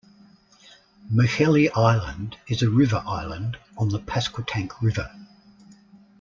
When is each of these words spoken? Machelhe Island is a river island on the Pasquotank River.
Machelhe 1.13 1.69
Island 1.75 2.35
is 2.47 2.63
a 2.63 2.71
river 2.71 3.03
island 3.05 3.57
on 3.77 3.89
the 3.89 3.99
Pasquotank 3.99 4.81
River. 4.81 5.11